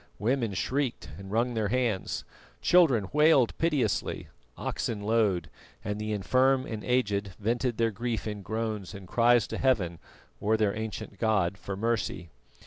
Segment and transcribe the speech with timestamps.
[0.17, 2.23] Women shrieked and wrung their hands,
[2.59, 5.47] children wailed piteously, oxen lowed,
[5.85, 9.99] and the infirm and aged vented their grief in groans and cries to Heaven,
[10.39, 12.31] or their ancient god, for mercy.